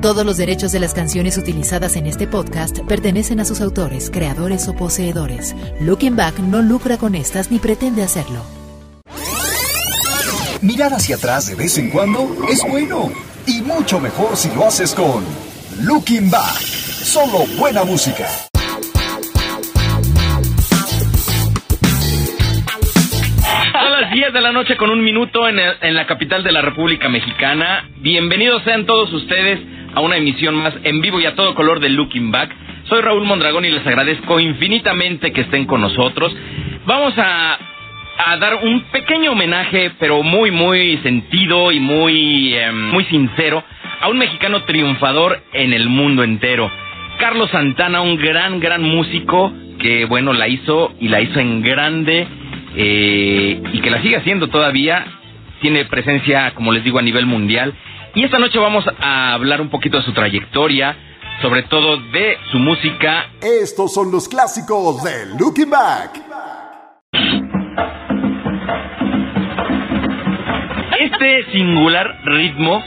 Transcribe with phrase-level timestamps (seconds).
[0.00, 4.68] Todos los derechos de las canciones utilizadas en este podcast pertenecen a sus autores, creadores
[4.68, 5.56] o poseedores.
[5.80, 8.42] Looking Back no lucra con estas ni pretende hacerlo.
[10.62, 13.10] Mirar hacia atrás de vez en cuando es bueno
[13.46, 15.24] y mucho mejor si lo haces con
[15.82, 16.58] Looking Back.
[16.60, 18.28] Solo buena música.
[23.74, 26.52] A las 10 de la noche con un minuto en, el- en la capital de
[26.52, 27.88] la República Mexicana.
[27.98, 29.60] Bienvenidos sean todos ustedes
[29.98, 32.54] a una emisión más en vivo y a todo color de Looking Back.
[32.84, 36.32] Soy Raúl Mondragón y les agradezco infinitamente que estén con nosotros.
[36.86, 37.58] Vamos a,
[38.38, 43.64] dar un pequeño homenaje, pero muy, muy sentido y muy, em, muy sincero,
[44.00, 46.70] a un mexicano triunfador en el mundo entero.
[47.18, 52.24] Carlos Santana, un gran, gran músico que, bueno, la hizo y la hizo en grande
[52.76, 55.04] eh, y que la sigue haciendo todavía.
[55.60, 57.74] Tiene presencia, como les digo, a nivel mundial.
[58.18, 60.96] Y esta noche vamos a hablar un poquito de su trayectoria,
[61.40, 63.30] sobre todo de su música.
[63.40, 66.20] Estos son los clásicos de Looking Back.
[70.98, 72.82] Este singular ritmo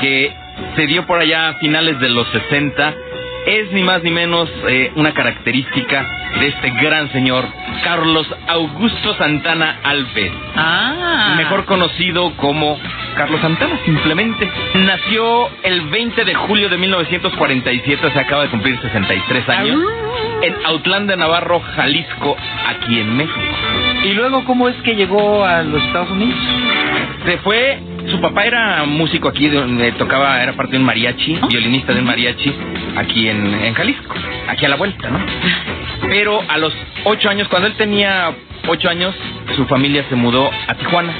[0.00, 0.32] que
[0.74, 2.94] se dio por allá a finales de los 60
[3.48, 6.06] es ni más ni menos eh, una característica
[6.38, 7.44] de este gran señor
[7.84, 10.32] Carlos Augusto Santana Alves.
[10.56, 11.34] Ah.
[11.36, 12.78] mejor conocido como
[13.16, 14.50] Carlos Santana, simplemente.
[14.74, 19.80] Nació el 20 de julio de 1947, se acaba de cumplir 63 años,
[20.42, 22.36] en Autlán de Navarro, Jalisco,
[22.68, 23.40] aquí en México.
[24.04, 26.38] ¿Y luego cómo es que llegó a los Estados Unidos?
[27.24, 27.78] Se fue,
[28.10, 32.06] su papá era músico aquí, donde tocaba, era parte de un mariachi, violinista de un
[32.06, 32.54] mariachi,
[32.96, 34.14] aquí en, en Jalisco,
[34.48, 35.18] aquí a la vuelta, ¿no?
[36.08, 36.72] Pero a los
[37.04, 38.32] ocho años, cuando él tenía
[38.66, 39.14] ocho años,
[39.54, 41.12] su familia se mudó a Tijuana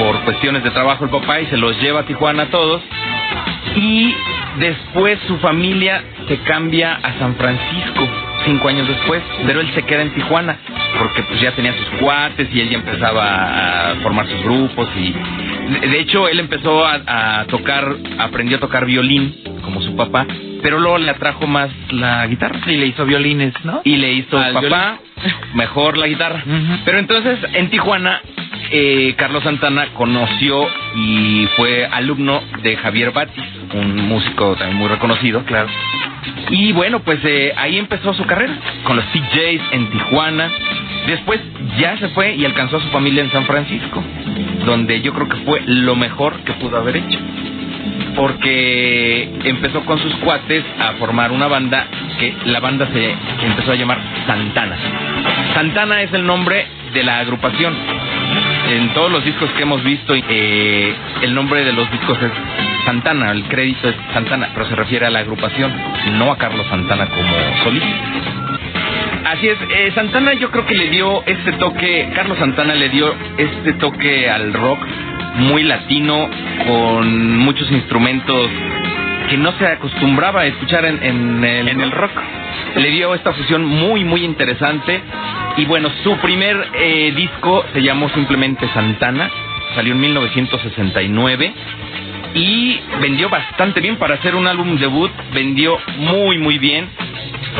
[0.00, 2.82] por cuestiones de trabajo el papá y se los lleva a Tijuana a todos.
[3.76, 4.14] Y
[4.58, 8.08] después su familia se cambia a San Francisco,
[8.44, 10.56] cinco años después, pero él se queda en Tijuana
[10.98, 15.14] porque pues ya tenía sus cuates y él ya empezaba a formar sus grupos y
[15.88, 20.26] de- hecho él empezó a, a tocar, aprendió a tocar violín como su papá,
[20.62, 23.82] pero luego le atrajo más la guitarra Y le hizo violines, ¿no?
[23.84, 24.98] y le hizo Al papá
[25.54, 26.42] mejor la guitarra.
[26.84, 28.20] Pero entonces en Tijuana
[28.70, 33.44] eh, Carlos Santana conoció y fue alumno de Javier Batis,
[33.74, 35.68] un músico también muy reconocido, claro.
[36.50, 38.54] Y bueno, pues eh, ahí empezó su carrera
[38.84, 40.50] con los CJs en Tijuana.
[41.06, 41.40] Después
[41.78, 44.02] ya se fue y alcanzó a su familia en San Francisco,
[44.64, 47.18] donde yo creo que fue lo mejor que pudo haber hecho
[48.16, 51.86] porque empezó con sus cuates a formar una banda
[52.18, 53.14] que la banda se
[53.46, 54.76] empezó a llamar Santana.
[55.54, 57.74] Santana es el nombre de la agrupación.
[58.70, 62.30] En todos los discos que hemos visto, eh, el nombre de los discos es
[62.84, 65.72] Santana, el crédito es Santana, pero se refiere a la agrupación,
[66.12, 67.88] no a Carlos Santana como solista.
[69.24, 73.12] Así es, eh, Santana yo creo que le dio este toque, Carlos Santana le dio
[73.38, 74.78] este toque al rock
[75.34, 76.30] muy latino,
[76.64, 78.48] con muchos instrumentos
[79.28, 82.12] que no se acostumbraba a escuchar en, en el, en el rock.
[82.76, 85.00] Le dio esta fusión muy, muy interesante.
[85.56, 89.30] Y bueno, su primer eh, disco se llamó simplemente Santana,
[89.74, 91.52] salió en 1969
[92.34, 96.88] y vendió bastante bien para hacer un álbum debut, vendió muy muy bien.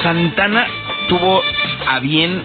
[0.02, 0.66] Santana
[1.08, 1.42] tuvo
[1.88, 2.42] a bien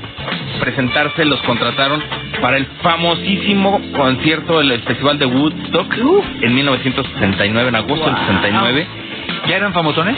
[0.60, 2.04] presentarse, los contrataron
[2.42, 5.94] para el famosísimo concierto del Festival de Woodstock
[6.42, 8.88] en 1969, en agosto del 69.
[9.48, 10.16] ¿Ya eran famosones?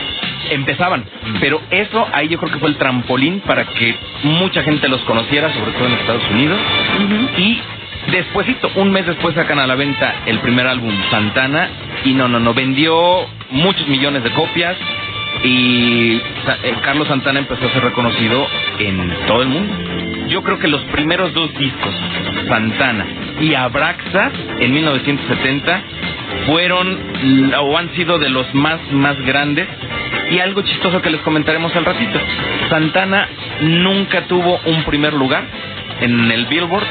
[0.50, 1.04] Empezaban,
[1.40, 5.54] pero eso ahí yo creo que fue el trampolín para que mucha gente los conociera,
[5.54, 6.60] sobre todo en Estados Unidos.
[7.38, 7.60] Y
[8.12, 11.70] despuésito, un mes después sacan a la venta el primer álbum Santana
[12.06, 14.78] y no, no, no, vendió muchos millones de copias
[15.44, 16.16] y
[16.64, 18.48] eh, Carlos Santana empezó a ser reconocido
[18.80, 19.74] en todo el mundo.
[20.30, 21.94] Yo creo que los primeros dos discos,
[22.48, 23.06] Santana
[23.40, 25.82] y Abraxas, en 1970,
[26.46, 26.98] fueron
[27.60, 29.68] o han sido de los más, más grandes.
[30.32, 32.20] Y algo chistoso que les comentaremos al ratito.
[32.70, 33.28] Santana
[33.62, 35.44] nunca tuvo un primer lugar
[36.02, 36.86] en el Billboard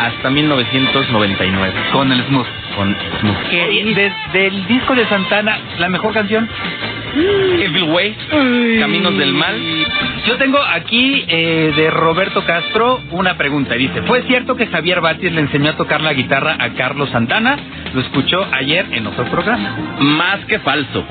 [0.00, 1.72] hasta 1999.
[1.92, 2.46] Con el Smooth.
[2.76, 3.94] Con Smooth.
[3.94, 6.48] Desde el disco de Santana, la mejor canción.
[7.14, 8.16] Evil Way,
[8.80, 9.56] Caminos del Mal.
[10.26, 13.74] Yo tengo aquí eh, de Roberto Castro una pregunta.
[13.74, 17.56] Dice, ¿fue cierto que Javier Batis le enseñó a tocar la guitarra a Carlos Santana?
[17.94, 19.76] Lo escuchó ayer en otro programa.
[20.00, 21.04] Más que falso.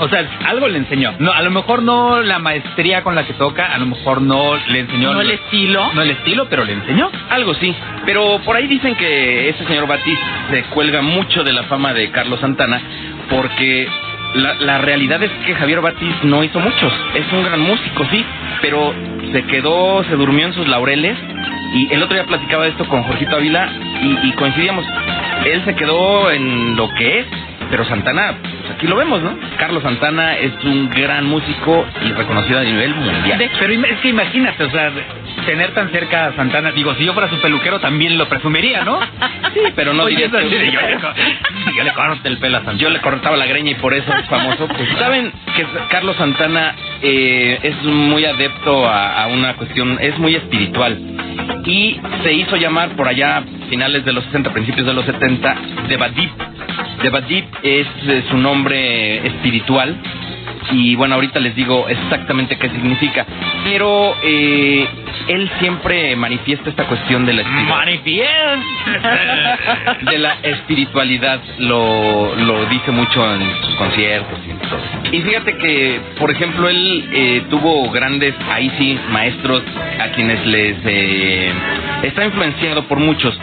[0.00, 1.14] O sea, algo le enseñó.
[1.18, 4.56] No, a lo mejor no la maestría con la que toca, a lo mejor no
[4.68, 5.12] le enseñó...
[5.12, 5.90] ¿No el estilo?
[5.94, 7.10] No el estilo, pero le enseñó.
[7.30, 7.74] Algo sí,
[8.04, 10.18] pero por ahí dicen que este señor Batis
[10.50, 12.80] se cuelga mucho de la fama de Carlos Santana
[13.30, 13.88] porque
[14.34, 16.92] la, la realidad es que Javier Batis no hizo muchos.
[17.14, 18.24] Es un gran músico, sí,
[18.60, 18.92] pero
[19.32, 21.16] se quedó, se durmió en sus laureles.
[21.74, 23.68] Y el otro día platicaba esto con Jorgito Ávila
[24.02, 24.84] y, y coincidíamos.
[25.44, 27.26] Él se quedó en lo que es,
[27.70, 28.34] pero Santana,
[28.74, 29.36] aquí lo vemos, ¿no?
[29.58, 33.38] Carlos Santana es un gran músico y reconocido a nivel mundial.
[33.38, 34.90] De- pero es que imagínate, o sea,
[35.46, 38.98] tener tan cerca a Santana, digo, si yo fuera su peluquero también lo presumiría, ¿no?
[39.54, 41.12] Sí, pero no Oye, diría que- yo, le, co-
[41.76, 42.78] yo le corto el pelo a Santana.
[42.78, 44.66] Yo le cortaba la greña y por eso es famoso.
[44.66, 50.34] Pues, Saben que Carlos Santana eh, es muy adepto a, a una cuestión, es muy
[50.34, 50.98] espiritual.
[51.66, 55.56] Y se hizo llamar por allá, finales de los 60, principios de los 70,
[55.88, 56.30] Devadip.
[57.04, 57.86] Devadip es
[58.30, 59.94] su nombre espiritual.
[60.72, 63.26] Y bueno, ahorita les digo exactamente qué significa.
[63.64, 64.86] Pero eh,
[65.28, 68.64] él siempre manifiesta esta cuestión de la espiritualidad Manifiesta.
[70.10, 74.80] de la espiritualidad lo, lo dice mucho en sus conciertos y todo.
[75.12, 79.62] Y fíjate que, por ejemplo, él eh, tuvo grandes, ahí sí, maestros
[80.00, 81.52] a quienes les eh,
[82.04, 83.38] está influenciado por muchos.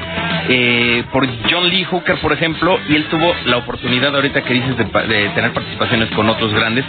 [0.50, 4.76] Eh, por John Lee Hooker, por ejemplo, y él tuvo la oportunidad ahorita que dices
[4.78, 6.86] de, de tener participaciones con otros grandes.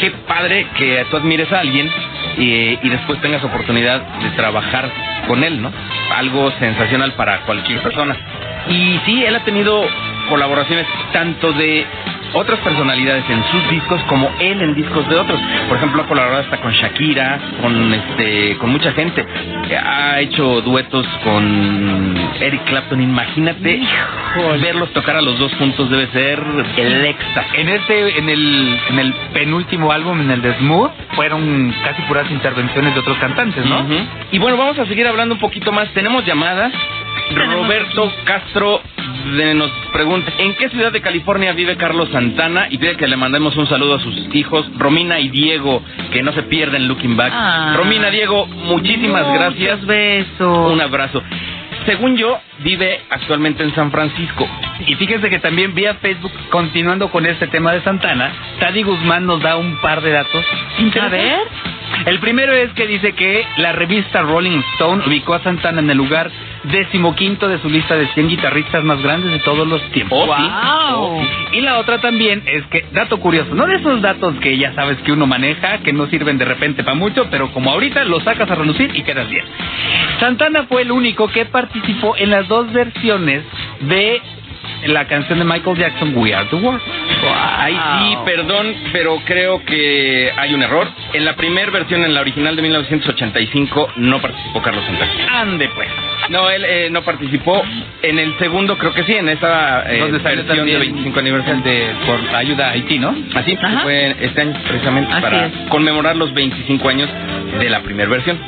[0.00, 1.90] Qué padre que tú admires a alguien
[2.38, 4.90] eh, y después tengas oportunidad de trabajar
[5.26, 5.72] con él, ¿no?
[6.16, 8.16] Algo sensacional para cualquier persona.
[8.68, 9.86] Y sí, él ha tenido
[10.28, 11.86] colaboraciones tanto de
[12.34, 15.40] otras personalidades en sus discos como él en discos de otros.
[15.68, 19.24] Por ejemplo, ha colaborado hasta con Shakira, con este, con mucha gente.
[19.84, 23.00] Ha hecho duetos con Eric Clapton.
[23.00, 23.80] Imagínate
[24.60, 26.42] verlos tocar a los dos juntos debe ser
[26.76, 27.52] el éxtasis.
[27.54, 32.30] En este, en el, en el penúltimo álbum, en el de Smooth, fueron casi puras
[32.30, 33.86] intervenciones de otros cantantes, ¿no?
[34.30, 35.88] Y bueno, vamos a seguir hablando un poquito más.
[35.92, 36.72] Tenemos llamadas.
[37.32, 38.82] Roberto Castro
[39.36, 42.66] de- nos pregunta, ¿en qué ciudad de California vive Carlos Santana?
[42.70, 46.32] Y pide que le mandemos un saludo a sus hijos, Romina y Diego, que no
[46.32, 47.32] se pierden Looking Back.
[47.34, 47.74] Ah.
[47.76, 49.74] Romina, Diego, muchísimas gracias.
[49.80, 50.72] Muchos besos.
[50.72, 51.22] Un abrazo.
[51.86, 54.46] Según yo, vive actualmente en San Francisco.
[54.86, 58.30] Y fíjense que también vía Facebook, continuando con este tema de Santana,
[58.60, 60.44] Taddy Guzmán nos da un par de datos
[61.00, 61.38] A ver.
[62.06, 65.96] El primero es que dice que la revista Rolling Stone ubicó a Santana en el
[65.98, 66.30] lugar
[66.64, 70.28] decimoquinto de su lista de 100 guitarristas más grandes de todos los tiempos.
[70.28, 70.42] Oh, sí.
[70.42, 71.22] Wow.
[71.52, 74.98] Y la otra también es que, dato curioso, no de esos datos que ya sabes
[74.98, 78.50] que uno maneja, que no sirven de repente para mucho, pero como ahorita los sacas
[78.50, 79.44] a relucir y quedas bien.
[80.18, 83.42] Santana fue el único que participó en las dos versiones
[83.80, 84.20] de
[84.86, 86.80] la canción de Michael Jackson, We Are the World.
[87.34, 90.88] Ay, sí, perdón, pero creo que hay un error.
[91.12, 95.40] En la primera versión, en la original de 1985, no participó Carlos Santana.
[95.40, 95.88] Ande pues.
[96.28, 97.62] No, él eh, no participó.
[98.02, 101.62] En el segundo, creo que sí, en esa eh, versión también de 25 aniversario.
[101.62, 103.14] de por ayuda a Haití, ¿no?
[103.34, 103.80] Así, Ajá.
[103.82, 105.52] fue este año precisamente Así para es.
[105.68, 107.08] conmemorar los 25 años
[107.58, 108.38] de la primera versión.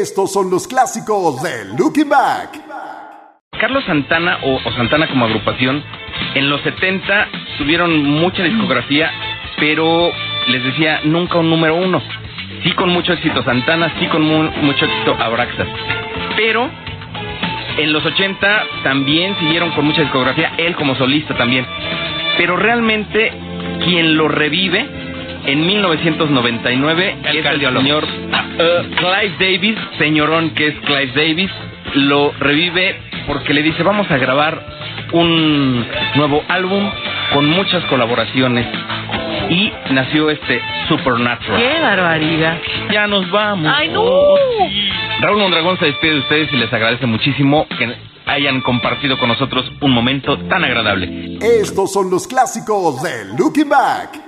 [0.00, 2.67] Estos son los clásicos de Looking Back.
[3.58, 5.82] Carlos Santana o, o Santana como agrupación,
[6.34, 7.28] en los 70
[7.58, 9.10] tuvieron mucha discografía,
[9.58, 10.10] pero
[10.48, 12.02] les decía, nunca un número uno.
[12.62, 15.68] Sí con mucho éxito Santana, sí con mu- mucho éxito Abraxas.
[16.36, 16.68] Pero
[17.76, 21.64] en los 80 también siguieron con mucha discografía, él como solista también.
[22.36, 23.32] Pero realmente
[23.84, 24.86] quien lo revive
[25.46, 28.04] en 1999 El es el señor
[28.58, 31.50] eh, Clive Davis, señorón que es Clive Davis,
[31.94, 32.96] lo revive
[33.28, 34.60] porque le dice vamos a grabar
[35.12, 36.90] un nuevo álbum
[37.32, 38.66] con muchas colaboraciones
[39.50, 41.60] y nació este Supernatural.
[41.60, 42.58] Qué barbaridad.
[42.90, 43.70] Ya nos vamos.
[43.76, 44.02] Ay, no.
[45.20, 47.94] Raúl Mondragón se despide de ustedes y les agradece muchísimo que
[48.26, 51.38] hayan compartido con nosotros un momento tan agradable.
[51.40, 54.27] Estos son los clásicos de Looking Back.